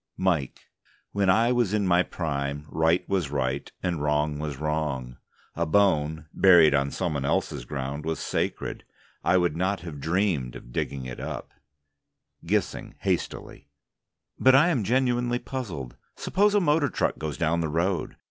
MIKE: 0.17 0.61
When 1.11 1.29
I 1.29 1.51
was 1.51 1.75
in 1.75 1.85
my 1.85 2.01
prime 2.01 2.65
Right 2.69 3.07
was 3.07 3.29
Right, 3.29 3.71
and 3.83 4.01
Wrong 4.01 4.39
was 4.39 4.57
Wrong. 4.57 5.17
A 5.53 5.67
bone, 5.67 6.25
buried 6.33 6.73
on 6.73 6.89
someone 6.89 7.23
else's 7.23 7.65
ground, 7.65 8.03
was 8.03 8.17
sacred. 8.17 8.83
I 9.23 9.37
would 9.37 9.55
not 9.55 9.81
have 9.81 9.99
dreamed 9.99 10.55
of 10.55 10.71
digging 10.71 11.05
it 11.05 11.19
up 11.19 11.51
GISSING 12.43 12.95
(hastily): 13.01 13.67
But 14.39 14.55
I 14.55 14.69
am 14.69 14.83
genuinely 14.83 15.37
puzzled. 15.37 15.97
Suppose 16.15 16.55
a 16.55 16.59
motor 16.59 16.89
truck 16.89 17.19
goes 17.19 17.37
down 17.37 17.61
the 17.61 17.69
road. 17.69 18.15